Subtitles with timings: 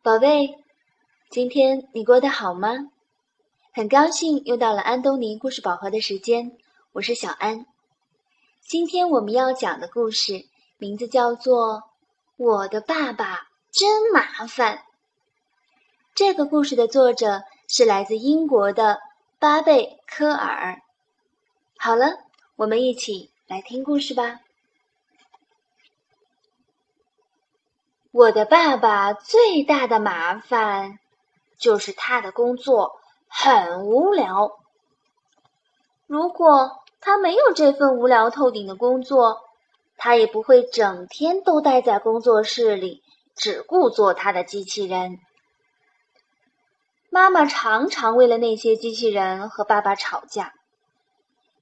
[0.00, 0.54] 宝贝，
[1.28, 2.70] 今天你过得好吗？
[3.74, 6.56] 很高兴又到了安东尼故事宝盒的时间，
[6.92, 7.66] 我是小安。
[8.60, 10.46] 今天我们要讲的故事
[10.78, 11.78] 名字叫做
[12.36, 14.76] 《我的爸爸真麻烦》。
[16.14, 19.00] 这个故事的作者是来自英国的
[19.40, 20.80] 巴贝科尔。
[21.76, 22.18] 好了，
[22.54, 24.40] 我们一起来听故事吧。
[28.10, 30.98] 我的爸爸最大的麻烦，
[31.58, 34.52] 就是他的工作很无聊。
[36.06, 39.42] 如果他没有这份无聊透顶的工作，
[39.98, 43.02] 他也不会整天都待在工作室里，
[43.36, 45.18] 只顾做他的机器人。
[47.10, 50.54] 妈妈常常为了那些机器人和爸爸吵架，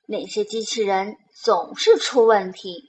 [0.07, 2.89] 那些机器人总是出问题。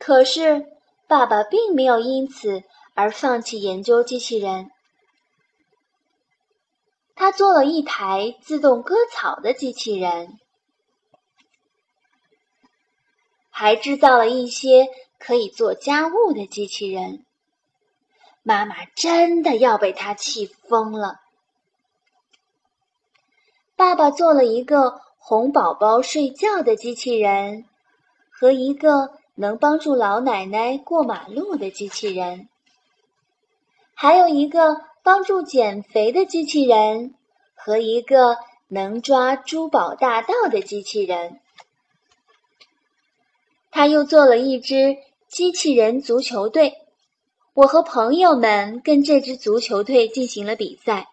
[0.00, 0.66] 可是。
[1.06, 2.62] 爸爸并没有因此
[2.94, 4.70] 而放弃研究机器人。
[7.14, 10.38] 他做了一台自动割草的机器人，
[13.50, 17.24] 还制造了一些可以做家务的机器人。
[18.42, 21.20] 妈妈真的要被他气疯了。
[23.76, 27.64] 爸爸做了一个哄宝宝睡觉的机器人，
[28.30, 29.22] 和一个。
[29.36, 32.48] 能帮助老奶奶过马路的机器人，
[33.94, 37.14] 还有一个帮助减肥的机器人，
[37.54, 38.36] 和一个
[38.68, 41.40] 能抓珠宝大盗的机器人。
[43.70, 44.96] 他又做了一支
[45.28, 46.74] 机器人足球队，
[47.54, 51.08] 我和朋友们跟这支足球队进行了比赛。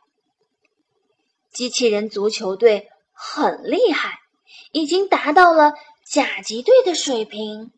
[1.52, 4.20] 机器人足球队很厉害，
[4.72, 5.74] 已经达到了
[6.06, 7.72] 甲级队的水平。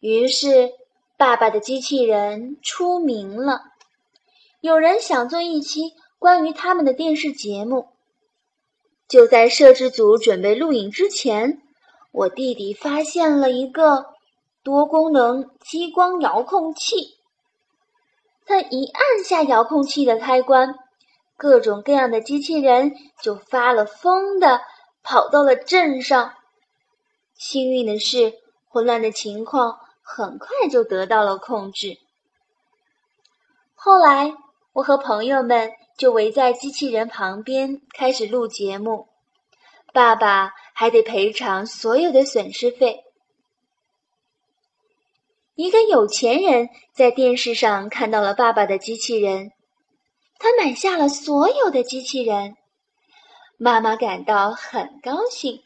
[0.00, 0.70] 于是，
[1.16, 3.62] 爸爸的机器人出名了。
[4.60, 7.88] 有人想做一期关于他们的电视节目。
[9.08, 11.62] 就在摄制组准备录影之前，
[12.12, 14.04] 我弟弟发现了一个
[14.62, 17.16] 多功能激光遥控器。
[18.46, 20.76] 他一按下遥控器的开关，
[21.36, 24.60] 各种各样的机器人就发了疯的
[25.02, 26.34] 跑到了镇上。
[27.34, 28.34] 幸运的是，
[28.68, 29.78] 混乱的情况。
[30.10, 31.98] 很快就得到了控制。
[33.74, 34.32] 后来，
[34.72, 39.06] 我和朋友们就围在机器人旁边开始录节目，
[39.92, 43.04] 爸爸还得赔偿所有的损失费。
[45.54, 49.52] 一个有钱人在电视上看到了爸爸的机器人，
[50.38, 52.56] 他买下了所有的机器人。
[53.58, 55.60] 妈妈感到很高兴，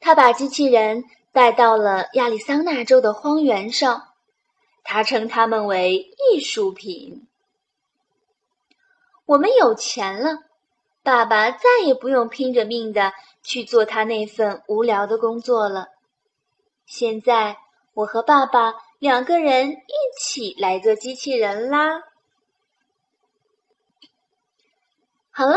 [0.00, 1.04] 他把机器人。
[1.32, 4.08] 带到了亚利桑那州的荒原上，
[4.84, 7.26] 他称它们为艺术品。
[9.24, 10.40] 我们有钱了，
[11.02, 15.88] 爸爸再也不用拼着命的去做他那份无聊的工作了。
[16.84, 17.56] 现在，
[17.94, 22.02] 我和爸爸两个人一起来做机器人啦。
[25.30, 25.56] 好了。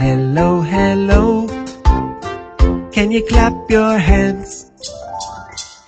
[0.00, 1.46] Hello, hello.
[2.90, 4.70] Can you clap your hands?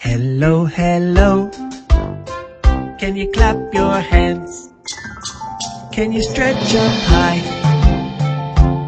[0.00, 1.50] Hello, hello.
[2.98, 4.68] Can you clap your hands?
[5.92, 7.40] Can you stretch up high?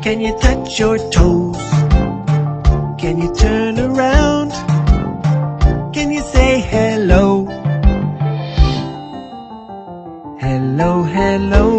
[0.02, 1.56] Can you touch your toes?
[3.00, 4.52] Can you turn around?
[5.94, 7.46] Can you say hello?
[10.38, 11.73] Hello, hello.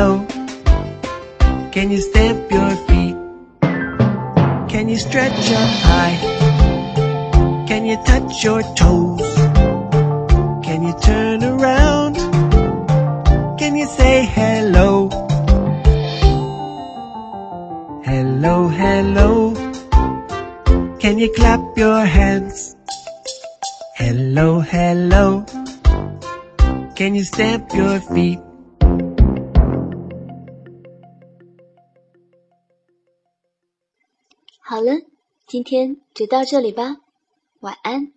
[0.00, 3.16] Can you stamp your feet?
[4.72, 6.16] Can you stretch up high?
[7.68, 9.20] Can you touch your toes?
[10.64, 12.16] Can you turn around?
[13.58, 15.10] Can you say hello?
[18.02, 19.52] Hello, hello.
[20.98, 22.74] Can you clap your hands?
[23.96, 25.44] Hello, hello.
[26.96, 28.40] Can you stamp your feet?
[34.70, 35.00] 好了，
[35.48, 36.98] 今天就到这里吧，
[37.58, 38.12] 晚安。